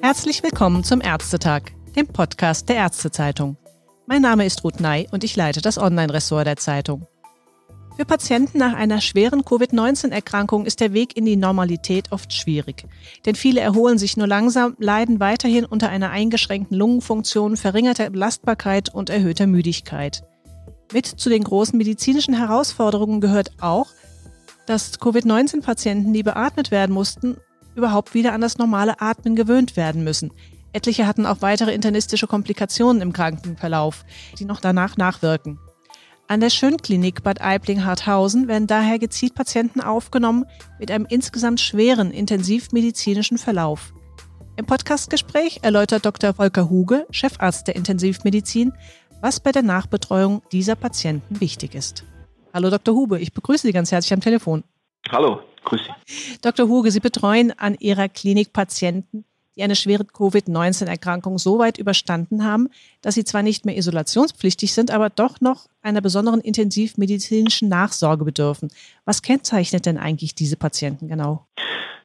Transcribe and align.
Herzlich 0.00 0.42
willkommen 0.42 0.84
zum 0.84 1.00
Ärztetag, 1.00 1.62
dem 1.96 2.06
Podcast 2.06 2.68
der 2.68 2.76
Ärztezeitung. 2.76 3.56
Mein 4.06 4.22
Name 4.22 4.46
ist 4.46 4.62
Ruth 4.62 4.80
Ney 4.80 5.08
und 5.10 5.24
ich 5.24 5.36
leite 5.36 5.60
das 5.60 5.78
Online-Ressort 5.78 6.46
der 6.46 6.56
Zeitung. 6.56 7.06
Für 7.96 8.04
Patienten 8.04 8.58
nach 8.58 8.74
einer 8.74 9.00
schweren 9.00 9.44
Covid-19-Erkrankung 9.44 10.64
ist 10.64 10.78
der 10.78 10.92
Weg 10.92 11.16
in 11.16 11.24
die 11.24 11.36
Normalität 11.36 12.12
oft 12.12 12.32
schwierig. 12.32 12.86
Denn 13.26 13.34
viele 13.34 13.60
erholen 13.60 13.98
sich 13.98 14.16
nur 14.16 14.28
langsam, 14.28 14.76
leiden 14.78 15.18
weiterhin 15.18 15.64
unter 15.64 15.88
einer 15.88 16.10
eingeschränkten 16.10 16.76
Lungenfunktion, 16.76 17.56
verringerter 17.56 18.08
Belastbarkeit 18.10 18.94
und 18.94 19.10
erhöhter 19.10 19.48
Müdigkeit. 19.48 20.22
Mit 20.92 21.06
zu 21.06 21.28
den 21.28 21.42
großen 21.42 21.76
medizinischen 21.76 22.34
Herausforderungen 22.34 23.20
gehört 23.20 23.50
auch, 23.60 23.88
dass 24.68 25.00
Covid-19-Patienten, 25.00 26.12
die 26.12 26.22
beatmet 26.22 26.70
werden 26.70 26.92
mussten, 26.92 27.36
überhaupt 27.74 28.14
wieder 28.14 28.32
an 28.32 28.40
das 28.40 28.58
normale 28.58 29.00
Atmen 29.00 29.34
gewöhnt 29.34 29.76
werden 29.76 30.04
müssen. 30.04 30.32
Etliche 30.72 31.06
hatten 31.06 31.26
auch 31.26 31.40
weitere 31.40 31.72
internistische 31.72 32.26
Komplikationen 32.26 33.00
im 33.00 33.12
Krankenverlauf, 33.12 34.04
die 34.38 34.44
noch 34.44 34.60
danach 34.60 34.96
nachwirken. 34.96 35.58
An 36.26 36.40
der 36.40 36.50
Schönklinik 36.50 37.22
Bad 37.22 37.40
Aibling-Harthausen 37.40 38.48
werden 38.48 38.66
daher 38.66 38.98
gezielt 38.98 39.34
Patienten 39.34 39.80
aufgenommen 39.80 40.44
mit 40.78 40.90
einem 40.90 41.06
insgesamt 41.08 41.60
schweren 41.60 42.10
intensivmedizinischen 42.10 43.38
Verlauf. 43.38 43.94
Im 44.56 44.66
Podcastgespräch 44.66 45.60
erläutert 45.62 46.04
Dr. 46.04 46.34
Volker 46.34 46.68
Huge, 46.68 47.06
Chefarzt 47.10 47.68
der 47.68 47.76
Intensivmedizin, 47.76 48.74
was 49.22 49.40
bei 49.40 49.52
der 49.52 49.62
Nachbetreuung 49.62 50.42
dieser 50.52 50.74
Patienten 50.74 51.40
wichtig 51.40 51.74
ist. 51.74 52.04
Hallo 52.52 52.70
Dr. 52.70 52.94
Huge, 52.94 53.18
ich 53.18 53.32
begrüße 53.32 53.66
Sie 53.66 53.72
ganz 53.72 53.92
herzlich 53.92 54.12
am 54.12 54.20
Telefon. 54.20 54.64
Hallo, 55.10 55.40
grüß 55.64 55.80
Sie. 55.82 56.38
Dr. 56.42 56.68
Huge, 56.68 56.90
Sie 56.90 57.00
betreuen 57.00 57.52
an 57.58 57.76
Ihrer 57.78 58.08
Klinik 58.08 58.52
Patienten, 58.52 59.24
die 59.56 59.62
eine 59.62 59.76
schwere 59.76 60.04
Covid-19-Erkrankung 60.04 61.38
so 61.38 61.58
weit 61.58 61.78
überstanden 61.78 62.44
haben, 62.44 62.68
dass 63.02 63.16
sie 63.16 63.24
zwar 63.24 63.42
nicht 63.42 63.66
mehr 63.66 63.76
isolationspflichtig 63.76 64.72
sind, 64.72 64.92
aber 64.92 65.10
doch 65.10 65.40
noch 65.40 65.66
einer 65.82 66.00
besonderen 66.00 66.40
intensivmedizinischen 66.40 67.68
Nachsorge 67.68 68.24
bedürfen. 68.24 68.70
Was 69.04 69.20
kennzeichnet 69.22 69.84
denn 69.84 69.98
eigentlich 69.98 70.36
diese 70.36 70.56
Patienten 70.56 71.08
genau? 71.08 71.44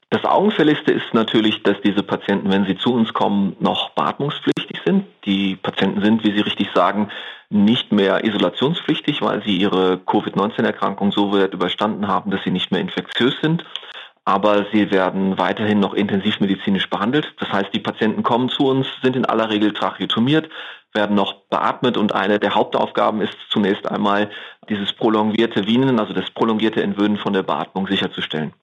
Das 0.10 0.26
Augenfälligste 0.26 0.92
ist 0.92 1.14
natürlich, 1.14 1.64
dass 1.64 1.78
diese 1.84 2.04
Patienten, 2.04 2.52
wenn 2.52 2.66
sie 2.66 2.78
zu 2.78 2.94
uns 2.94 3.14
kommen, 3.14 3.56
noch 3.60 3.92
beatmungspflichtig 3.92 4.53
sind. 4.86 5.06
Die 5.26 5.56
Patienten 5.56 6.02
sind, 6.02 6.24
wie 6.24 6.32
Sie 6.32 6.42
richtig 6.42 6.70
sagen, 6.74 7.10
nicht 7.50 7.92
mehr 7.92 8.24
isolationspflichtig, 8.24 9.22
weil 9.22 9.44
sie 9.44 9.58
ihre 9.58 10.00
Covid-19-Erkrankung 10.00 11.12
so 11.12 11.32
weit 11.34 11.54
überstanden 11.54 12.08
haben, 12.08 12.32
dass 12.32 12.44
sie 12.44 12.52
nicht 12.52 12.72
mehr 12.72 12.82
infektiös 12.82 13.36
sind 13.42 13.64
aber 14.26 14.66
sie 14.72 14.92
werden 14.92 15.38
weiterhin 15.38 15.80
noch 15.80 15.94
intensivmedizinisch 15.94 16.90
behandelt. 16.90 17.34
Das 17.40 17.50
heißt, 17.52 17.74
die 17.74 17.80
Patienten 17.80 18.24
kommen 18.24 18.50
zu 18.50 18.68
uns, 18.68 18.88
sind 19.02 19.16
in 19.16 19.26
aller 19.26 19.50
Regel 19.50 19.74
tracheotomiert, 19.74 20.50
werden 20.94 21.16
noch 21.16 21.42
beatmet 21.50 21.98
und 21.98 22.14
eine 22.14 22.40
der 22.40 22.56
Hauptaufgaben 22.56 23.22
ist 23.22 23.36
zunächst 23.50 23.90
einmal 23.90 24.30
dieses 24.70 24.94
prolongierte 24.94 25.68
Wienen, 25.68 26.00
also 26.00 26.14
das 26.14 26.30
prolongierte 26.32 26.82
Entwöhnen 26.82 27.18
von 27.18 27.34
der 27.34 27.44
Beatmung 27.44 27.88
sicherzustellen. 27.88 28.54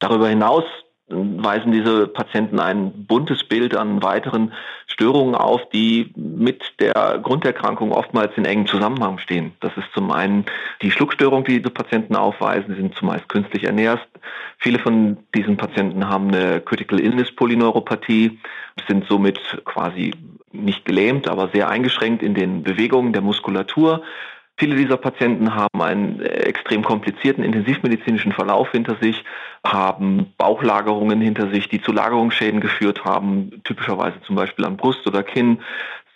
Darüber 0.00 0.28
hinaus 0.28 0.64
weisen 1.08 1.70
diese 1.70 2.06
Patienten 2.06 2.58
ein 2.58 3.06
buntes 3.06 3.44
Bild 3.44 3.76
an 3.76 4.02
weiteren 4.02 4.52
Störungen 4.86 5.34
auf, 5.34 5.68
die 5.68 6.12
mit 6.16 6.62
der 6.80 7.20
Grunderkrankung 7.22 7.92
oftmals 7.92 8.32
in 8.36 8.46
engem 8.46 8.66
Zusammenhang 8.66 9.18
stehen. 9.18 9.52
Das 9.60 9.76
ist 9.76 9.92
zum 9.92 10.10
einen 10.10 10.46
die 10.80 10.90
Schluckstörung, 10.90 11.44
die 11.44 11.58
diese 11.58 11.70
Patienten 11.70 12.16
aufweisen, 12.16 12.74
sie 12.74 12.80
sind 12.80 12.94
zumeist 12.94 13.28
künstlich 13.28 13.64
ernährt. 13.64 14.00
Viele 14.58 14.78
von 14.78 15.18
diesen 15.34 15.56
Patienten 15.56 16.08
haben 16.08 16.28
eine 16.28 16.60
Critical 16.60 16.98
Illness 17.00 17.30
Polyneuropathie, 17.32 18.38
sind 18.88 19.06
somit 19.06 19.38
quasi 19.64 20.14
nicht 20.52 20.84
gelähmt, 20.84 21.28
aber 21.28 21.50
sehr 21.52 21.68
eingeschränkt 21.68 22.22
in 22.22 22.34
den 22.34 22.62
Bewegungen 22.62 23.12
der 23.12 23.22
Muskulatur. 23.22 24.02
Viele 24.56 24.76
dieser 24.76 24.96
Patienten 24.96 25.54
haben 25.54 25.82
einen 25.82 26.20
extrem 26.20 26.84
komplizierten 26.84 27.42
intensivmedizinischen 27.42 28.30
Verlauf 28.30 28.70
hinter 28.70 28.96
sich, 29.00 29.24
haben 29.66 30.32
Bauchlagerungen 30.38 31.20
hinter 31.20 31.50
sich, 31.50 31.68
die 31.68 31.82
zu 31.82 31.90
Lagerungsschäden 31.90 32.60
geführt 32.60 33.04
haben, 33.04 33.62
typischerweise 33.64 34.20
zum 34.22 34.36
Beispiel 34.36 34.64
an 34.64 34.76
Brust 34.76 35.06
oder 35.08 35.24
Kinn, 35.24 35.60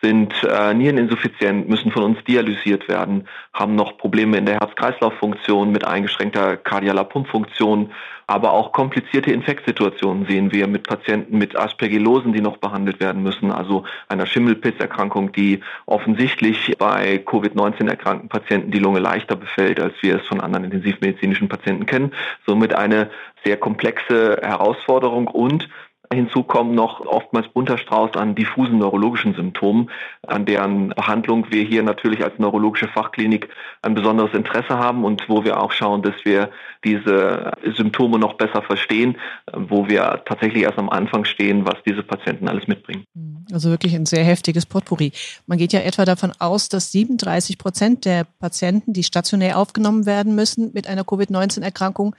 sind 0.04 0.34
äh, 0.44 0.74
niereninsuffiziент, 0.74 1.70
müssen 1.70 1.92
von 1.92 2.04
uns 2.04 2.24
dialysiert 2.26 2.90
werden, 2.90 3.26
haben 3.54 3.76
noch 3.76 3.98
Probleme 3.98 4.38
in 4.38 4.46
der 4.46 4.60
Herz-Kreislauf-Funktion 4.60 5.72
mit 5.72 5.86
eingeschränkter 5.86 6.58
kardialer 6.58 7.06
Pumpfunktion, 7.06 7.92
aber 8.28 8.52
auch 8.52 8.74
komplizierte 8.74 9.32
Infektsituationen 9.32 10.26
sehen 10.28 10.52
wir 10.52 10.68
mit 10.68 10.84
Patienten 10.84 11.38
mit 11.38 11.56
Aspergillosen, 11.58 12.34
die 12.34 12.42
noch 12.42 12.58
behandelt 12.58 13.00
werden 13.00 13.24
müssen, 13.24 13.52
also 13.52 13.86
einer 14.10 14.26
Schimmelpilzerkrankung, 14.26 15.32
die 15.32 15.62
offensichtlich 15.86 16.76
bei 16.78 17.24
Covid-19 17.26 17.90
erkrankten 17.90 18.30
Patienten 18.30 18.72
die 18.72 18.80
Lunge 18.80 19.00
leichter 19.00 19.36
befällt, 19.36 19.80
als 19.80 19.94
wir 20.02 20.18
es 20.18 20.28
von 20.28 20.42
anderen 20.42 20.66
intensivmedizinischen 20.66 21.48
Patienten 21.48 21.86
kennen. 21.86 22.14
Somit 22.46 22.74
eine 22.74 23.10
sehr 23.46 23.58
komplexe 23.58 24.40
Herausforderung 24.42 25.28
und 25.28 25.70
Hinzu 26.13 26.43
kommen 26.43 26.75
noch 26.75 27.01
oftmals 27.01 27.49
bunter 27.49 27.77
Strauß 27.77 28.17
an 28.17 28.35
diffusen 28.35 28.79
neurologischen 28.79 29.35
Symptomen, 29.35 29.91
an 30.27 30.47
deren 30.47 30.91
Behandlung 30.91 31.47
wir 31.51 31.65
hier 31.65 31.83
natürlich 31.83 32.25
als 32.25 32.39
neurologische 32.39 32.89
Fachklinik 32.89 33.49
ein 33.83 33.95
besonderes 33.95 34.33
Interesse 34.33 34.79
haben 34.79 35.05
und 35.05 35.29
wo 35.29 35.45
wir 35.45 35.61
auch 35.61 35.73
schauen, 35.73 36.03
dass 36.03 36.15
wir 36.25 36.51
diese 36.85 37.53
Symptome 37.77 38.19
noch 38.19 38.35
besser 38.35 38.63
verstehen, 38.63 39.17
wo 39.53 39.89
wir 39.89 40.23
tatsächlich 40.25 40.63
erst 40.63 40.79
am 40.79 40.89
Anfang 40.89 41.25
stehen, 41.25 41.67
was 41.67 41.77
diese 41.87 42.03
Patienten 42.03 42.49
alles 42.49 42.67
mitbringen. 42.69 43.05
Also 43.53 43.71
wirklich 43.71 43.95
ein 43.95 44.07
sehr 44.07 44.25
heftiges 44.25 44.67
Potpourri. 44.67 45.13
Man 45.47 45.59
geht 45.59 45.73
ja 45.73 45.81
etwa 45.81 46.05
davon 46.05 46.33
aus, 46.39 46.69
dass 46.69 46.93
37 46.93 47.59
Prozent 47.59 48.05
der 48.05 48.25
Patienten, 48.39 48.93
die 48.93 49.03
stationär 49.03 49.59
aufgenommen 49.59 50.07
werden 50.07 50.35
müssen 50.35 50.71
mit 50.73 50.87
einer 50.87 51.05
Covid-19-Erkrankung, 51.05 52.15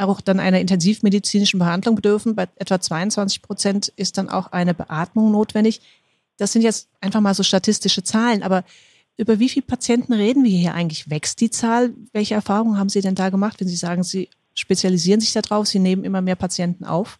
auch 0.00 0.20
dann 0.20 0.40
einer 0.40 0.60
intensivmedizinischen 0.60 1.58
Behandlung 1.58 1.94
bedürfen. 1.94 2.34
Bei 2.34 2.48
etwa 2.56 2.80
22 2.80 3.42
Prozent 3.42 3.88
ist 3.96 4.18
dann 4.18 4.28
auch 4.28 4.52
eine 4.52 4.74
Beatmung 4.74 5.30
notwendig. 5.30 5.80
Das 6.36 6.52
sind 6.52 6.62
jetzt 6.62 6.88
einfach 7.00 7.20
mal 7.20 7.34
so 7.34 7.42
statistische 7.42 8.02
Zahlen, 8.02 8.42
aber 8.42 8.64
über 9.16 9.38
wie 9.38 9.50
viele 9.50 9.66
Patienten 9.66 10.14
reden 10.14 10.44
wir 10.44 10.56
hier 10.56 10.74
eigentlich? 10.74 11.10
Wächst 11.10 11.40
die 11.40 11.50
Zahl? 11.50 11.92
Welche 12.12 12.34
Erfahrungen 12.34 12.78
haben 12.78 12.88
Sie 12.88 13.02
denn 13.02 13.14
da 13.14 13.28
gemacht, 13.28 13.60
wenn 13.60 13.68
Sie 13.68 13.76
sagen, 13.76 14.02
Sie 14.02 14.30
spezialisieren 14.54 15.20
sich 15.20 15.32
darauf, 15.32 15.66
Sie 15.66 15.78
nehmen 15.78 16.04
immer 16.04 16.22
mehr 16.22 16.36
Patienten 16.36 16.84
auf? 16.84 17.18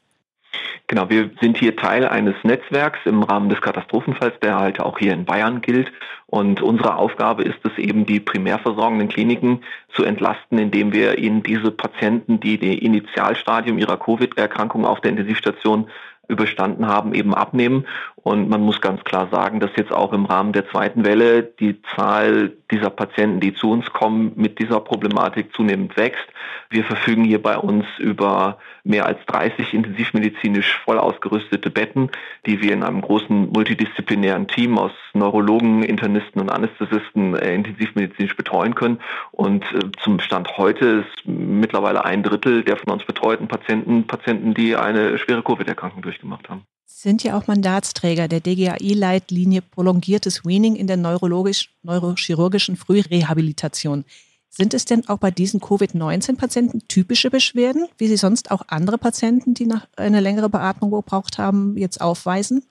Genau, 0.91 1.09
wir 1.09 1.31
sind 1.41 1.57
hier 1.57 1.77
Teil 1.77 2.05
eines 2.05 2.35
Netzwerks 2.43 2.99
im 3.05 3.23
Rahmen 3.23 3.49
des 3.49 3.61
Katastrophenfalls, 3.61 4.35
der 4.41 4.59
halt 4.59 4.81
auch 4.81 4.99
hier 4.99 5.13
in 5.13 5.25
Bayern 5.25 5.61
gilt. 5.61 5.93
Und 6.27 6.63
unsere 6.63 6.97
Aufgabe 6.97 7.45
ist 7.45 7.61
es 7.63 7.79
eben, 7.79 8.07
die 8.07 8.19
primär 8.19 8.59
versorgenden 8.59 9.09
Kliniken 9.09 9.63
zu 9.95 10.03
entlasten, 10.03 10.59
indem 10.59 10.93
wir 10.93 11.19
ihnen 11.19 11.45
diese 11.45 11.71
Patienten, 11.71 12.41
die 12.41 12.59
die 12.59 12.85
Initialstadium 12.85 13.79
ihrer 13.79 13.99
Covid-Erkrankung 13.99 14.85
auf 14.85 15.01
der 15.01 15.13
Intensivstation 15.13 15.89
überstanden 16.27 16.89
haben, 16.89 17.15
eben 17.15 17.35
abnehmen. 17.35 17.87
Und 18.23 18.49
man 18.49 18.61
muss 18.61 18.81
ganz 18.81 19.03
klar 19.05 19.29
sagen, 19.33 19.61
dass 19.61 19.71
jetzt 19.77 19.93
auch 19.93 20.13
im 20.13 20.27
Rahmen 20.27 20.53
der 20.53 20.69
zweiten 20.69 21.05
Welle 21.05 21.43
die 21.43 21.81
Zahl 21.95 22.53
dieser 22.71 22.91
Patienten, 22.91 23.41
die 23.41 23.55
zu 23.55 23.71
uns 23.71 23.91
kommen, 23.93 24.33
mit 24.37 24.59
dieser 24.59 24.81
Problematik 24.81 25.55
zunehmend 25.55 25.97
wächst. 25.97 26.27
Wir 26.69 26.85
verfügen 26.85 27.25
hier 27.25 27.43
bei 27.43 27.57
uns 27.57 27.87
über 27.99 28.59
mehr 28.85 29.07
als 29.07 29.19
30 29.27 29.73
intensivmedizinisch 29.73 30.79
voll 30.85 30.99
ausgerüstete 30.99 31.71
Betten, 31.71 32.11
die 32.47 32.61
wir 32.63 32.73
in 32.73 32.83
einem 32.83 33.01
großen 33.01 33.51
multidisziplinären 33.51 34.47
Team 34.47 34.79
aus 34.79 34.93
Neurologen, 35.15 35.83
Internisten 35.83 36.41
und 36.41 36.51
Anästhesisten 36.51 37.35
äh, 37.35 37.55
intensivmedizinisch 37.55 38.37
betreuen 38.37 38.75
können. 38.75 39.01
Und 39.33 39.65
äh, 39.73 39.91
zum 40.03 40.21
Stand 40.21 40.59
heute 40.59 41.05
ist 41.05 41.27
mittlerweile 41.27 42.05
ein 42.05 42.23
Drittel 42.23 42.63
der 42.65 42.77
von 42.77 42.93
uns 42.93 43.05
betreuten 43.05 43.49
Patienten 43.49 44.07
Patienten, 44.07 44.55
die 44.55 44.77
eine 44.77 45.19
schwere 45.19 45.43
Covid-Erkrankung 45.43 46.03
durchgemacht 46.03 46.49
haben 46.49 46.65
sind 46.91 47.23
ja 47.23 47.39
auch 47.39 47.47
Mandatsträger 47.47 48.29
der 48.29 48.41
DGAI-Leitlinie 48.41 49.63
Prolongiertes 49.63 50.45
Weaning 50.45 50.77
in 50.77 50.87
der 50.87 50.97
neurologisch, 50.97 51.71
neurochirurgischen 51.83 52.77
Frührehabilitation. 52.77 54.05
Sind 54.49 54.75
es 54.75 54.85
denn 54.85 55.09
auch 55.09 55.19
bei 55.19 55.31
diesen 55.31 55.61
Covid-19-Patienten 55.61 56.89
typische 56.89 57.31
Beschwerden, 57.31 57.87
wie 57.97 58.09
sie 58.09 58.17
sonst 58.17 58.51
auch 58.51 58.63
andere 58.69 58.99
Patienten, 58.99 59.55
die 59.55 59.67
nach 59.67 59.87
eine 59.97 60.21
längere 60.21 60.51
Beatmung 60.51 60.91
gebraucht 60.91 61.39
haben, 61.39 61.77
jetzt 61.77 62.01
aufweisen? 62.01 62.65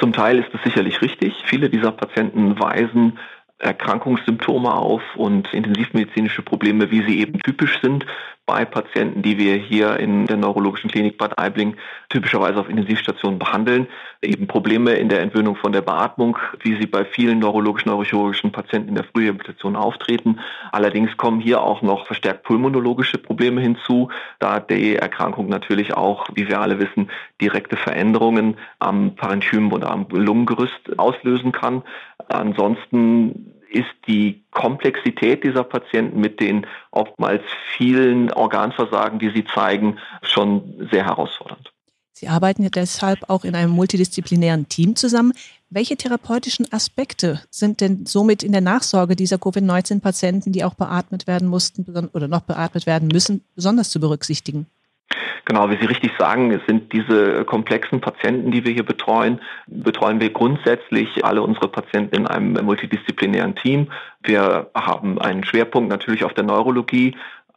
Zum 0.00 0.12
Teil 0.12 0.40
ist 0.40 0.48
es 0.52 0.62
sicherlich 0.64 1.00
richtig. 1.00 1.34
Viele 1.46 1.70
dieser 1.70 1.92
Patienten 1.92 2.58
weisen 2.58 3.18
Erkrankungssymptome 3.58 4.74
auf 4.74 5.02
und 5.16 5.52
intensivmedizinische 5.54 6.42
Probleme, 6.42 6.90
wie 6.90 7.04
sie 7.06 7.20
eben 7.20 7.38
typisch 7.38 7.78
sind 7.80 8.04
bei 8.50 8.64
Patienten, 8.64 9.22
die 9.22 9.38
wir 9.38 9.54
hier 9.54 10.00
in 10.00 10.26
der 10.26 10.36
neurologischen 10.36 10.90
Klinik 10.90 11.16
Bad 11.18 11.38
Aibling 11.38 11.76
typischerweise 12.08 12.58
auf 12.58 12.68
Intensivstationen 12.68 13.38
behandeln. 13.38 13.86
Eben 14.22 14.48
Probleme 14.48 14.94
in 14.94 15.08
der 15.08 15.20
Entwöhnung 15.20 15.54
von 15.54 15.70
der 15.70 15.82
Beatmung, 15.82 16.36
wie 16.64 16.74
sie 16.74 16.88
bei 16.88 17.04
vielen 17.04 17.38
neurologisch-neurochirurgischen 17.38 18.50
Patienten 18.50 18.88
in 18.88 18.94
der 18.96 19.04
Frührehabilitation 19.04 19.76
auftreten. 19.76 20.40
Allerdings 20.72 21.16
kommen 21.16 21.40
hier 21.40 21.62
auch 21.62 21.80
noch 21.82 22.06
verstärkt 22.06 22.42
pulmonologische 22.42 23.18
Probleme 23.18 23.60
hinzu, 23.60 24.10
da 24.40 24.58
die 24.58 24.96
Erkrankung 24.96 25.48
natürlich 25.48 25.94
auch, 25.94 26.26
wie 26.34 26.48
wir 26.48 26.60
alle 26.60 26.80
wissen, 26.80 27.08
direkte 27.40 27.76
Veränderungen 27.76 28.56
am 28.80 29.14
Parenchym 29.14 29.72
oder 29.72 29.92
am 29.92 30.08
Lungengerüst 30.10 30.98
auslösen 30.98 31.52
kann. 31.52 31.84
Ansonsten 32.26 33.59
ist 33.70 33.88
die 34.06 34.42
Komplexität 34.50 35.44
dieser 35.44 35.64
Patienten 35.64 36.20
mit 36.20 36.40
den 36.40 36.66
oftmals 36.90 37.42
vielen 37.76 38.32
Organversagen, 38.32 39.18
die 39.18 39.30
sie 39.30 39.44
zeigen, 39.44 39.98
schon 40.22 40.88
sehr 40.90 41.04
herausfordernd. 41.04 41.72
Sie 42.12 42.28
arbeiten 42.28 42.68
deshalb 42.70 43.30
auch 43.30 43.44
in 43.44 43.54
einem 43.54 43.70
multidisziplinären 43.70 44.68
Team 44.68 44.94
zusammen. 44.94 45.32
Welche 45.70 45.96
therapeutischen 45.96 46.70
Aspekte 46.70 47.40
sind 47.48 47.80
denn 47.80 48.04
somit 48.04 48.42
in 48.42 48.52
der 48.52 48.60
Nachsorge 48.60 49.16
dieser 49.16 49.38
Covid-19-Patienten, 49.38 50.52
die 50.52 50.64
auch 50.64 50.74
beatmet 50.74 51.26
werden 51.26 51.48
mussten 51.48 51.86
oder 52.12 52.28
noch 52.28 52.42
beatmet 52.42 52.84
werden 52.86 53.08
müssen, 53.08 53.42
besonders 53.54 53.88
zu 53.88 54.00
berücksichtigen? 54.00 54.66
Genau, 55.44 55.68
wie 55.70 55.76
Sie 55.76 55.86
richtig 55.86 56.12
sagen, 56.18 56.60
sind 56.66 56.92
diese 56.92 57.44
komplexen 57.44 58.00
Patienten, 58.00 58.50
die 58.52 58.64
wir 58.64 58.72
hier 58.72 58.84
betreuen. 58.84 59.40
Betreuen 59.66 60.20
wir 60.20 60.30
grundsätzlich 60.30 61.24
alle 61.24 61.42
unsere 61.42 61.68
Patienten 61.68 62.14
in 62.14 62.26
einem 62.26 62.52
multidisziplinären 62.64 63.56
Team. 63.56 63.88
Wir 64.22 64.70
haben 64.74 65.20
einen 65.20 65.44
Schwerpunkt 65.44 65.90
natürlich 65.90 66.24
auf 66.24 66.34
der 66.34 66.44
Neurologie, 66.44 67.16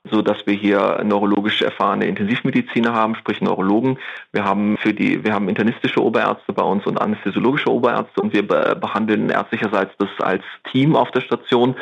so 0.10 0.22
dass 0.22 0.46
wir 0.46 0.54
hier 0.54 1.02
neurologisch 1.06 1.62
erfahrene 1.62 2.08
Intensivmediziner 2.08 2.94
haben, 2.94 3.16
sprich 3.16 3.42
Neurologen. 3.42 4.00
Wir 4.32 4.44
haben 4.44 4.78
für 4.78 4.94
die, 4.94 5.24
wir 5.24 5.34
haben 5.34 5.48
internistische 5.48 6.04
Oberärzte 6.04 6.52
bei 6.52 6.64
uns 6.64 6.86
und 6.86 7.00
anästhesiologische 7.00 7.72
Oberärzte 7.72 8.22
und 8.22 8.34
wir 8.34 8.46
behandeln 8.46 9.30
ärztlicherseits 9.30 9.94
das 10.00 10.10
als 10.20 10.44
Team 10.72 10.96
auf 10.96 11.12
der 11.12 11.22
Station. 11.22 11.76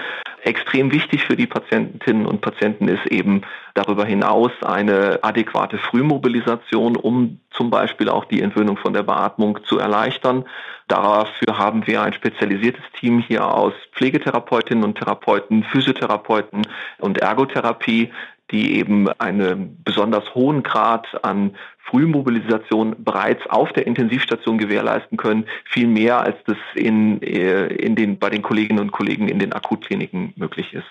Extrem 0.43 0.91
wichtig 0.91 1.23
für 1.23 1.35
die 1.35 1.47
Patientinnen 1.47 2.25
und 2.25 2.41
Patienten 2.41 2.87
ist 2.87 3.05
eben 3.07 3.41
darüber 3.73 4.05
hinaus 4.05 4.51
eine 4.61 5.19
adäquate 5.23 5.77
Frühmobilisation, 5.77 6.95
um 6.95 7.39
zum 7.51 7.69
Beispiel 7.69 8.09
auch 8.09 8.25
die 8.25 8.41
Entwöhnung 8.41 8.77
von 8.77 8.93
der 8.93 9.03
Beatmung 9.03 9.59
zu 9.65 9.79
erleichtern. 9.79 10.45
Dafür 10.87 11.57
haben 11.57 11.87
wir 11.87 12.01
ein 12.01 12.13
spezialisiertes 12.13 12.83
Team 12.99 13.19
hier 13.19 13.45
aus 13.45 13.73
Pflegetherapeutinnen 13.93 14.83
und 14.83 14.97
Therapeuten, 14.97 15.63
Physiotherapeuten 15.63 16.67
und 16.99 17.19
Ergotherapie, 17.19 18.11
die 18.51 18.77
eben 18.77 19.07
einen 19.19 19.81
besonders 19.83 20.35
hohen 20.35 20.63
Grad 20.63 21.23
an 21.23 21.55
Frühmobilisation 21.85 22.95
bereits 22.99 23.45
auf 23.47 23.71
der 23.73 23.87
Intensivstation 23.87 24.57
gewährleisten 24.57 25.17
können, 25.17 25.45
viel 25.65 25.87
mehr 25.87 26.21
als 26.21 26.35
das 26.45 26.57
in, 26.75 27.21
äh, 27.21 27.67
in 27.67 27.95
den, 27.95 28.19
bei 28.19 28.29
den 28.29 28.41
Kolleginnen 28.41 28.79
und 28.79 28.91
Kollegen 28.91 29.27
in 29.27 29.39
den 29.39 29.53
Akutkliniken 29.53 30.33
möglich 30.35 30.73
ist. 30.73 30.87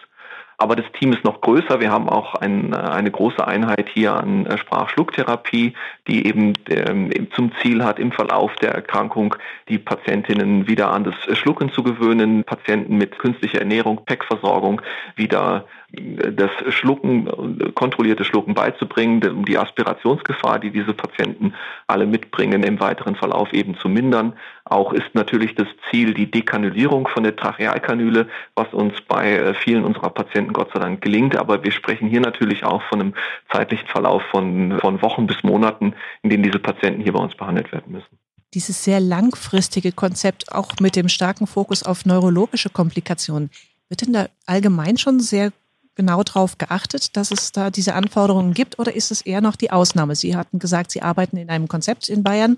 Aber 0.60 0.76
das 0.76 0.84
Team 0.92 1.14
ist 1.14 1.24
noch 1.24 1.40
größer. 1.40 1.80
Wir 1.80 1.90
haben 1.90 2.10
auch 2.10 2.34
ein, 2.34 2.74
eine 2.74 3.10
große 3.10 3.46
Einheit 3.46 3.88
hier 3.88 4.12
an 4.12 4.44
äh, 4.44 4.58
Sprachschlucktherapie, 4.58 5.72
die 6.06 6.26
eben 6.26 6.52
ähm, 6.68 7.10
zum 7.34 7.52
Ziel 7.62 7.82
hat, 7.82 7.98
im 7.98 8.12
Verlauf 8.12 8.54
der 8.56 8.72
Erkrankung 8.72 9.36
die 9.70 9.78
Patientinnen 9.78 10.68
wieder 10.68 10.92
an 10.92 11.04
das 11.04 11.14
Schlucken 11.38 11.72
zu 11.72 11.82
gewöhnen, 11.82 12.44
Patienten 12.44 12.98
mit 12.98 13.18
künstlicher 13.18 13.60
Ernährung, 13.60 14.04
PEC-Versorgung 14.04 14.82
wieder 15.16 15.64
das 15.92 16.50
Schlucken, 16.68 17.74
kontrollierte 17.74 18.24
Schlucken 18.24 18.54
beizubringen, 18.54 19.22
um 19.28 19.44
die 19.44 19.58
Aspirationsgefahr, 19.58 20.60
die 20.60 20.70
diese 20.70 20.94
Patienten 20.94 21.54
alle 21.88 22.06
mitbringen, 22.06 22.62
im 22.62 22.78
weiteren 22.78 23.16
Verlauf 23.16 23.52
eben 23.52 23.76
zu 23.76 23.88
mindern. 23.88 24.34
Auch 24.64 24.92
ist 24.92 25.14
natürlich 25.14 25.56
das 25.56 25.66
Ziel 25.90 26.14
die 26.14 26.30
Dekanulierung 26.30 27.08
von 27.08 27.24
der 27.24 27.34
Trachealkanüle, 27.34 28.28
was 28.54 28.72
uns 28.72 29.00
bei 29.00 29.32
äh, 29.32 29.54
vielen 29.54 29.84
unserer 29.84 30.10
Patienten 30.10 30.52
Gott 30.52 30.70
sei 30.72 30.78
Dank 30.78 31.00
gelingt. 31.00 31.36
Aber 31.36 31.64
wir 31.64 31.72
sprechen 31.72 32.08
hier 32.08 32.20
natürlich 32.20 32.62
auch 32.62 32.82
von 32.82 33.00
einem 33.00 33.14
zeitlichen 33.50 33.88
Verlauf 33.88 34.22
von, 34.30 34.78
von 34.80 35.02
Wochen 35.02 35.26
bis 35.26 35.42
Monaten, 35.42 35.94
in 36.22 36.30
denen 36.30 36.44
diese 36.44 36.60
Patienten 36.60 37.02
hier 37.02 37.12
bei 37.12 37.20
uns 37.20 37.34
behandelt 37.34 37.72
werden 37.72 37.92
müssen 37.92 38.18
dieses 38.52 38.82
sehr 38.82 38.98
langfristige 38.98 39.92
Konzept, 39.92 40.50
auch 40.50 40.72
mit 40.80 40.96
dem 40.96 41.08
starken 41.08 41.46
Fokus 41.46 41.84
auf 41.84 42.04
neurologische 42.04 42.68
Komplikationen, 42.68 43.48
wird 43.88 44.00
denn 44.00 44.12
da 44.12 44.26
allgemein 44.44 44.96
schon 44.96 45.20
sehr 45.20 45.52
genau 46.00 46.22
darauf 46.22 46.56
geachtet, 46.56 47.16
dass 47.16 47.30
es 47.30 47.52
da 47.52 47.70
diese 47.70 47.94
Anforderungen 47.94 48.54
gibt 48.54 48.78
oder 48.78 48.94
ist 48.94 49.10
es 49.10 49.20
eher 49.20 49.42
noch 49.42 49.56
die 49.56 49.70
Ausnahme? 49.70 50.14
Sie 50.14 50.34
hatten 50.34 50.58
gesagt, 50.58 50.90
Sie 50.90 51.02
arbeiten 51.02 51.36
in 51.36 51.50
einem 51.50 51.68
Konzept 51.68 52.08
in 52.08 52.22
Bayern 52.22 52.56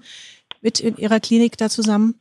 mit 0.61 0.79
in 0.79 0.97
Ihrer 0.97 1.19
Klinik 1.19 1.57
da 1.59 1.69
zusammen. 1.69 2.15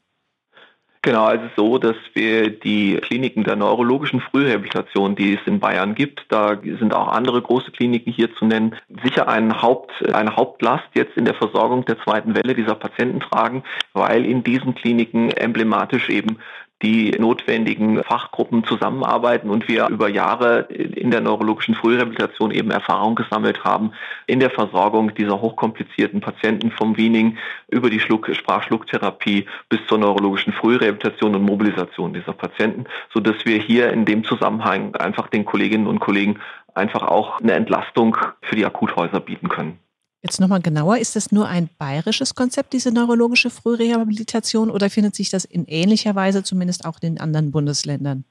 Genau, 1.04 1.26
also 1.26 1.46
so, 1.56 1.78
dass 1.80 1.96
wir 2.14 2.52
die 2.52 2.98
Kliniken 2.98 3.44
der 3.44 3.56
neurologischen 3.56 4.20
Frührehabilitation, 4.20 5.16
die 5.16 5.34
es 5.34 5.40
in 5.48 5.60
Bayern 5.60 5.96
gibt, 5.96 6.26
da 6.30 6.60
sind 6.62 6.94
auch 6.94 7.08
andere 7.08 7.42
große 7.42 7.72
Kliniken 7.72 8.14
hier 8.14 8.36
zu 8.36 8.46
nennen, 8.46 8.76
sicher 9.04 9.28
ein 9.28 9.64
Haupt, 9.64 9.92
eine 10.14 10.36
Hauptlast 10.36 10.86
jetzt 10.94 11.18
in 11.18 11.26
der 11.26 11.34
Versorgung 11.34 11.86
der 11.86 12.00
zweiten 12.04 12.36
Welle 12.36 12.54
dieser 12.54 12.76
Patienten 12.76 13.20
tragen, 13.20 13.64
weil 13.94 14.26
in 14.28 14.44
diesen 14.44 14.76
Kliniken 14.76 15.32
emblematisch 15.32 16.10
eben 16.10 16.38
die 16.82 17.12
notwendigen 17.12 18.04
Fachgruppen 18.04 18.64
zusammenarbeiten 18.64 19.50
und 19.50 19.68
wir 19.68 19.88
über 19.90 20.10
Jahre 20.10 20.62
in 20.62 21.12
der 21.12 21.22
neurologischen 21.22 21.76
Frührehabilitation 21.76 22.52
eben 22.52 22.72
Erfahrung 22.72 23.16
gesammelt 23.16 23.64
haben 23.64 23.92
in 24.28 24.40
der 24.40 24.50
Versorgung 24.50 25.14
dieser 25.14 25.42
hochkomplizierten 25.42 26.22
Patienten 26.22 26.72
vom 26.72 26.98
Weaning 26.98 27.38
über 27.70 27.90
die 27.90 28.00
Schluck 28.00 28.30
Sprachschlucktherapie 28.34 29.46
bis 29.70 29.80
zur 29.88 30.00
neurologischen 30.00 30.54
Frührehabilitation 30.54 31.36
und 31.36 31.44
Mobilisation 31.44 32.14
dieser 32.14 32.34
Patienten, 32.34 32.86
so 33.14 33.20
dass 33.20 33.46
wir 33.46 33.58
hier 33.58 33.92
in 33.92 34.06
dem 34.06 34.24
Zusammenhang 34.24 34.96
einfach 34.96 35.28
den 35.28 35.46
Kolleginnen 35.46 35.88
und 35.88 36.00
Kollegen 36.00 36.40
einfach 36.74 37.04
auch 37.04 37.40
eine 37.42 37.54
Entlastung 37.54 38.18
für 38.42 38.56
die 38.56 38.66
Akuthäuser 38.66 39.20
bieten 39.20 39.50
können. 39.50 39.80
Jetzt 40.24 40.40
nochmal 40.40 40.62
genauer, 40.62 40.98
ist 40.98 41.16
das 41.16 41.32
nur 41.32 41.48
ein 41.48 41.70
bayerisches 41.80 42.36
Konzept, 42.36 42.74
diese 42.74 42.94
neurologische 42.94 43.50
Frührehabilitation, 43.50 44.70
oder 44.70 44.90
findet 44.90 45.16
sich 45.16 45.32
das 45.32 45.46
in 45.46 45.66
ähnlicher 45.66 46.14
Weise 46.14 46.44
zumindest 46.44 46.86
auch 46.86 46.98
in 47.02 47.16
den 47.16 47.20
anderen 47.20 47.52
Bundesländern? 47.52 48.24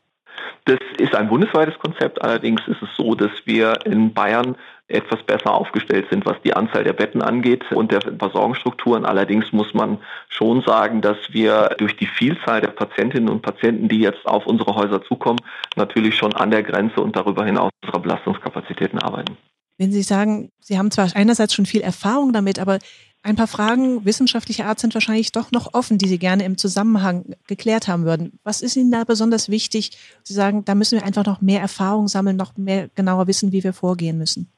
Das 0.67 0.79
ist 0.99 1.15
ein 1.15 1.29
bundesweites 1.29 1.79
Konzept. 1.79 2.23
Allerdings 2.23 2.61
ist 2.69 2.81
es 2.81 2.89
so, 2.97 3.15
dass 3.15 3.33
wir 3.45 3.75
in 3.87 4.13
Bayern 4.13 4.57
etwas 4.87 5.23
besser 5.23 5.53
aufgestellt 5.53 6.07
sind, 6.11 6.27
was 6.27 6.41
die 6.43 6.55
Anzahl 6.55 6.85
der 6.85 6.93
Betten 6.93 7.23
angeht 7.23 7.65
und 7.73 7.91
der 7.91 8.01
Versorgungsstrukturen. 8.03 9.05
Allerdings 9.05 9.53
muss 9.53 9.73
man 9.75 9.99
schon 10.29 10.63
sagen, 10.63 11.01
dass 11.01 11.17
wir 11.31 11.75
durch 11.79 11.97
die 11.97 12.07
Vielzahl 12.07 12.61
der 12.61 12.69
Patientinnen 12.69 13.29
und 13.29 13.43
Patienten, 13.43 13.89
die 13.89 14.01
jetzt 14.01 14.27
auf 14.27 14.47
unsere 14.47 14.75
Häuser 14.75 15.03
zukommen, 15.03 15.41
natürlich 15.77 16.17
schon 16.17 16.35
an 16.35 16.51
der 16.51 16.63
Grenze 16.63 17.01
und 17.01 17.17
darüber 17.17 17.45
hinaus 17.45 17.71
unserer 17.83 18.01
Belastungskapazitäten 18.01 18.99
arbeiten. 19.01 19.37
Wenn 19.81 19.93
Sie 19.93 20.03
sagen, 20.03 20.53
Sie 20.61 20.77
haben 20.77 20.91
zwar 20.91 21.09
einerseits 21.16 21.55
schon 21.55 21.64
viel 21.64 21.81
Erfahrung 21.81 22.35
damit, 22.35 22.59
aber 22.59 22.81
ein 23.23 23.37
paar 23.37 23.47
Fragen 23.47 24.05
wissenschaftlicher 24.05 24.66
Art 24.66 24.78
sind 24.78 24.93
wahrscheinlich 24.93 25.33
doch 25.33 25.52
noch 25.52 25.73
offen, 25.73 25.97
die 25.97 26.07
Sie 26.07 26.19
gerne 26.19 26.45
im 26.45 26.59
Zusammenhang 26.59 27.35
geklärt 27.47 27.88
haben 27.88 28.05
würden. 28.05 28.38
Was 28.45 28.61
ist 28.61 28.76
Ihnen 28.76 28.90
da 28.90 29.05
besonders 29.05 29.49
wichtig? 29.49 29.97
Sie 30.23 30.35
sagen, 30.35 30.66
da 30.66 30.75
müssen 30.75 30.99
wir 30.99 31.07
einfach 31.07 31.25
noch 31.25 31.40
mehr 31.40 31.62
Erfahrung 31.62 32.09
sammeln, 32.09 32.37
noch 32.37 32.59
mehr 32.59 32.90
genauer 32.95 33.26
wissen, 33.26 33.52
wie 33.52 33.64
wir 33.64 33.73
vorgehen 33.73 34.19
müssen. 34.19 34.52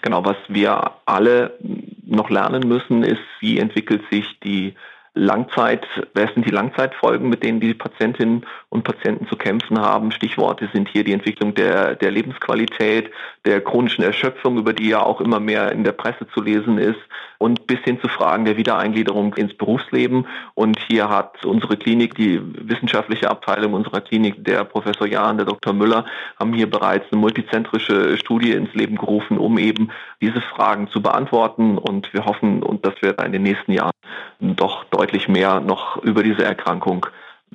Genau, 0.00 0.24
was 0.24 0.38
wir 0.48 0.90
alle 1.04 1.58
noch 2.06 2.30
lernen 2.30 2.66
müssen, 2.66 3.02
ist, 3.02 3.20
wie 3.40 3.58
entwickelt 3.58 4.00
sich 4.10 4.24
die 4.42 4.74
Langzeit, 5.14 5.86
wer 6.14 6.28
sind 6.28 6.46
die 6.46 6.50
Langzeitfolgen, 6.50 7.28
mit 7.28 7.42
denen 7.42 7.58
die 7.58 7.74
Patientinnen 7.74 8.46
und 8.68 8.84
Patienten 8.84 9.26
zu 9.26 9.36
kämpfen 9.36 9.80
haben? 9.80 10.12
Stichworte 10.12 10.68
sind 10.72 10.88
hier 10.88 11.02
die 11.02 11.12
Entwicklung 11.12 11.54
der, 11.54 11.96
der 11.96 12.12
Lebensqualität, 12.12 13.10
der 13.44 13.60
chronischen 13.60 14.04
Erschöpfung, 14.04 14.56
über 14.56 14.72
die 14.72 14.88
ja 14.88 15.02
auch 15.02 15.20
immer 15.20 15.40
mehr 15.40 15.72
in 15.72 15.82
der 15.82 15.92
Presse 15.92 16.28
zu 16.32 16.40
lesen 16.40 16.78
ist, 16.78 17.00
und 17.38 17.66
bis 17.66 17.80
hin 17.80 17.98
zu 18.00 18.08
Fragen 18.08 18.44
der 18.44 18.56
Wiedereingliederung 18.56 19.34
ins 19.34 19.54
Berufsleben. 19.54 20.26
Und 20.54 20.78
hier 20.88 21.08
hat 21.08 21.44
unsere 21.44 21.76
Klinik, 21.76 22.14
die 22.14 22.40
wissenschaftliche 22.42 23.30
Abteilung 23.30 23.72
unserer 23.72 24.02
Klinik, 24.02 24.44
der 24.44 24.64
Professor 24.64 25.06
Jahn, 25.06 25.38
der 25.38 25.46
Dr. 25.46 25.72
Müller, 25.72 26.04
haben 26.38 26.52
hier 26.52 26.70
bereits 26.70 27.10
eine 27.10 27.20
multizentrische 27.20 28.18
Studie 28.18 28.52
ins 28.52 28.74
Leben 28.74 28.96
gerufen, 28.96 29.38
um 29.38 29.58
eben 29.58 29.90
diese 30.20 30.40
Fragen 30.40 30.88
zu 30.88 31.00
beantworten. 31.00 31.78
Und 31.78 32.12
wir 32.12 32.26
hoffen, 32.26 32.62
dass 32.82 32.94
wir 33.00 33.18
in 33.18 33.32
den 33.32 33.42
nächsten 33.42 33.72
Jahren 33.72 33.90
doch 34.38 34.84
deutlich 34.84 34.99
mehr 35.28 35.60
noch 35.60 35.96
über 36.02 36.22
diese 36.22 36.44
Erkrankung 36.44 37.06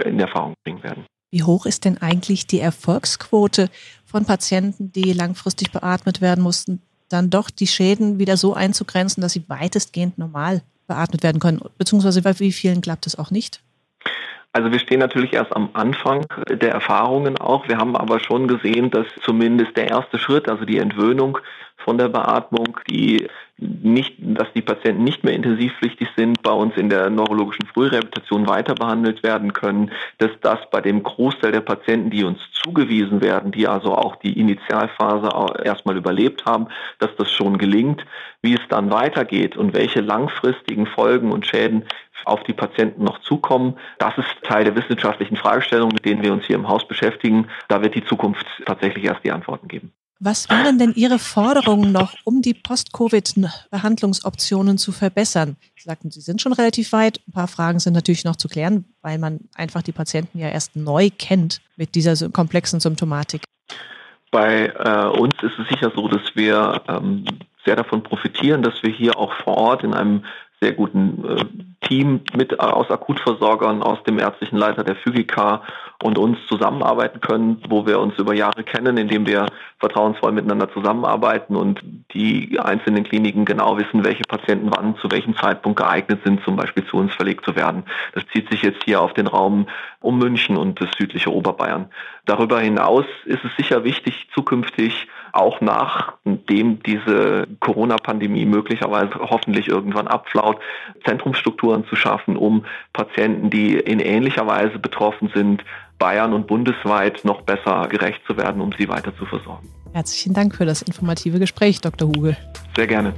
in 0.03 0.19
Erfahrung 0.19 0.53
bringen 0.63 0.83
werden. 0.83 1.05
Wie 1.31 1.43
hoch 1.43 1.65
ist 1.65 1.85
denn 1.85 1.97
eigentlich 2.01 2.47
die 2.47 2.59
Erfolgsquote 2.59 3.69
von 4.05 4.25
Patienten, 4.25 4.91
die 4.91 5.13
langfristig 5.13 5.71
beatmet 5.71 6.21
werden 6.21 6.43
mussten, 6.43 6.81
dann 7.09 7.29
doch 7.29 7.49
die 7.49 7.67
Schäden 7.67 8.19
wieder 8.19 8.37
so 8.37 8.53
einzugrenzen, 8.53 9.21
dass 9.21 9.33
sie 9.33 9.43
weitestgehend 9.47 10.17
normal 10.17 10.61
beatmet 10.87 11.23
werden 11.23 11.39
können? 11.39 11.61
Beziehungsweise 11.77 12.21
bei 12.21 12.39
wie 12.39 12.51
vielen 12.51 12.81
klappt 12.81 13.07
es 13.07 13.17
auch 13.17 13.31
nicht? 13.31 13.61
Also 14.53 14.71
wir 14.71 14.79
stehen 14.79 14.99
natürlich 14.99 15.33
erst 15.33 15.53
am 15.53 15.69
Anfang 15.73 16.25
der 16.49 16.71
Erfahrungen 16.71 17.37
auch. 17.37 17.67
Wir 17.67 17.77
haben 17.77 17.97
aber 17.97 18.21
schon 18.21 18.47
gesehen, 18.47 18.89
dass 18.89 19.05
zumindest 19.21 19.75
der 19.75 19.89
erste 19.89 20.17
Schritt, 20.17 20.47
also 20.47 20.63
die 20.63 20.77
Entwöhnung 20.77 21.37
von 21.86 22.00
der 22.00 22.10
Beatmung, 22.10 22.80
die 22.89 23.27
nicht, 23.58 24.15
dass 24.18 24.51
die 24.54 24.63
Patienten 24.63 25.04
nicht 25.04 25.24
mehr 25.24 25.34
intensivpflichtig 25.34 26.10
sind, 26.18 26.42
bei 26.42 26.51
uns 26.51 26.75
in 26.75 26.89
der 26.89 27.10
neurologischen 27.10 27.68
Frührehabilitation 27.68 28.48
weiter 28.48 28.74
behandelt 28.74 29.24
werden 29.24 29.54
können, 29.54 29.92
dass 30.18 30.32
das 30.42 30.60
bei 30.72 30.82
dem 30.82 31.04
Großteil 31.04 31.54
der 31.54 31.62
Patienten, 31.62 32.10
die 32.10 32.25
uns 32.25 32.39
zugewiesen 32.51 33.22
werden, 33.22 33.51
die 33.51 33.68
also 33.68 33.96
auch 33.96 34.18
die 34.18 34.38
Initialphase 34.38 35.30
erstmal 35.63 35.96
überlebt 35.96 36.46
haben, 36.46 36.68
dass 37.00 37.15
das 37.18 37.32
schon 37.32 37.58
gelingt. 37.58 38.04
Wie 38.42 38.56
es 38.56 38.68
dann 38.68 38.92
weitergeht 38.92 39.56
und 39.56 39.74
welche 39.74 40.01
langfristigen 40.01 40.88
Folgen 40.88 41.32
und 41.32 41.46
Schäden 41.46 41.86
auf 42.25 42.44
die 42.44 42.54
Patienten 42.54 43.04
noch 43.04 43.20
zukommen, 43.20 43.77
das 44.00 44.18
ist 44.18 44.44
Teil 44.44 44.65
der 44.65 44.75
wissenschaftlichen 44.75 45.38
Fragestellungen, 45.38 45.94
mit 45.94 46.06
denen 46.06 46.24
wir 46.24 46.34
uns 46.34 46.46
hier 46.46 46.56
im 46.56 46.68
Haus 46.68 46.88
beschäftigen. 46.88 47.48
Da 47.68 47.82
wird 47.84 47.96
die 47.96 48.04
Zukunft 48.06 48.46
tatsächlich 48.65 49.06
erst 49.06 49.24
die 49.24 49.32
Antworten 49.32 49.68
geben. 49.68 49.94
Was 50.19 50.50
wären 50.50 50.79
denn 50.79 50.93
Ihre 50.95 51.19
Forderungen 51.19 51.91
noch, 51.91 52.13
um 52.24 52.41
die 52.41 52.53
Post-Covid-Behandlungsoptionen 52.53 54.77
zu 54.77 54.93
verbessern? 54.93 55.57
Sie 55.75 55.84
sagten, 55.84 56.10
Sie 56.10 56.22
sind 56.22 56.41
schon 56.41 56.53
relativ 56.53 56.93
weit. 56.93 57.19
Ein 57.27 57.34
paar 57.34 57.50
Fragen 57.50 57.79
sind 57.79 57.91
natürlich 57.93 58.24
noch 58.24 58.38
zu 58.38 58.48
klären, 58.48 58.86
weil 59.01 59.19
man 59.19 59.41
einfach 59.55 59.81
die 59.81 59.91
Patienten 59.91 60.39
ja 60.39 60.48
erst 60.48 60.77
neu 60.77 61.10
kennt 61.17 61.60
mit 61.75 61.95
dieser 61.95 62.29
komplexen 62.29 62.79
Symptomatik. 62.79 63.43
Bei 64.31 64.67
äh, 64.67 65.07
uns 65.19 65.34
ist 65.41 65.60
es 65.60 65.67
sicher 65.67 65.91
so, 65.93 66.07
dass 66.07 66.34
wir 66.34 66.81
ähm, 66.88 67.25
sehr 67.65 67.75
davon 67.75 68.01
profitieren, 68.01 68.62
dass 68.62 68.81
wir 68.84 68.91
hier 68.91 69.17
auch 69.17 69.34
vor 69.43 69.57
Ort 69.57 69.84
in 69.84 69.93
einem 69.93 70.24
sehr 70.62 70.74
guten 70.74 71.24
äh, 71.25 71.45
Team 71.88 72.21
mit 72.35 72.59
aus 72.59 72.89
Akutversorgern, 72.89 73.83
aus 73.83 74.01
dem 74.03 74.17
ärztlichen 74.17 74.57
Leiter 74.57 74.83
der 74.83 74.95
Phygica 74.95 75.62
und 76.01 76.17
uns 76.17 76.38
zusammenarbeiten 76.47 77.21
können, 77.21 77.62
wo 77.69 77.85
wir 77.85 78.00
uns 78.00 78.17
über 78.17 78.33
Jahre 78.33 78.63
kennen, 78.63 78.97
indem 78.97 79.27
wir 79.27 79.45
vertrauensvoll 79.79 80.31
miteinander 80.31 80.71
zusammenarbeiten 80.71 81.55
und 81.55 81.81
die 82.13 82.59
einzelnen 82.59 83.03
Kliniken 83.03 83.45
genau 83.45 83.77
wissen, 83.77 84.03
welche 84.03 84.24
Patienten 84.24 84.71
wann 84.75 84.97
zu 84.97 85.12
welchem 85.12 85.35
Zeitpunkt 85.35 85.77
geeignet 85.77 86.21
sind, 86.24 86.43
zum 86.43 86.55
Beispiel 86.55 86.85
zu 86.85 86.97
uns 86.97 87.13
verlegt 87.13 87.45
zu 87.45 87.55
werden. 87.55 87.83
Das 88.13 88.25
zieht 88.33 88.50
sich 88.50 88.62
jetzt 88.63 88.83
hier 88.83 89.01
auf 89.01 89.13
den 89.13 89.27
Raum 89.27 89.67
um 90.01 90.17
München 90.17 90.57
und 90.57 90.81
das 90.81 90.89
südliche 90.97 91.31
Oberbayern. 91.31 91.89
Darüber 92.25 92.59
hinaus 92.59 93.05
ist 93.25 93.43
es 93.43 93.55
sicher 93.57 93.83
wichtig, 93.83 94.27
zukünftig 94.33 95.07
auch 95.36 95.62
nachdem 95.62 96.82
diese 96.84 97.48
Corona-Pandemie 97.60 98.46
möglicherweise 98.46 99.13
hoffentlich 99.20 99.68
irgendwann 99.68 100.08
abflaut, 100.08 100.58
Zentrumsstrukturen 101.06 101.86
zu 101.88 101.96
schaffen, 101.96 102.38
um 102.38 102.65
Patienten, 102.94 103.50
die 103.50 103.75
in 103.75 104.00
ähnlicher 104.00 104.48
Weise 104.48 104.80
betroffen 104.80 105.32
sind, 105.34 105.63
Bayern 106.00 106.34
und 106.34 106.48
bundesweit 106.48 107.24
noch 107.24 107.42
besser 107.42 107.88
gerecht 107.88 108.22
zu 108.27 108.38
werden, 108.38 108.62
um 108.62 108.72
sie 108.77 108.88
weiter 108.89 109.15
zu 109.18 109.25
versorgen. 109.25 109.68
Herzlichen 109.94 110.34
Dank 110.34 110.56
für 110.56 110.65
das 110.65 110.82
informative 110.82 111.39
Gespräch, 111.39 111.80
Dr. 111.80 112.10
Hugel. 112.10 112.36
Sehr 112.75 112.88
gerne. 112.88 113.13